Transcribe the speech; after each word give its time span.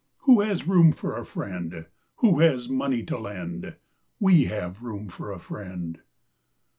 Who 0.21 0.41
has 0.41 0.67
room 0.67 0.93
for 0.93 1.15
a 1.15 1.23
friend 1.23 1.85
Who 2.15 2.39
has 2.39 2.67
money 2.67 3.03
to 3.03 3.19
lend? 3.19 3.75
We 4.19 4.45
have 4.45 4.81
room 4.81 5.09
for 5.09 5.31
a 5.31 5.37
friend! 5.37 5.99